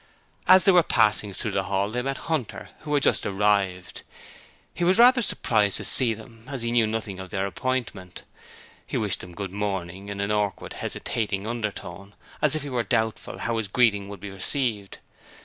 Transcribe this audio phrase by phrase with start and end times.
[0.47, 4.01] As they were passing through the hall they met Hunter, who had just arrived.
[4.73, 8.23] He was rather surprised to see them, as he knew nothing of their appointment.
[8.87, 13.37] He wished them 'Good morning' in an awkward hesitating undertone as if he were doubtful
[13.37, 14.97] how his greeting would be received.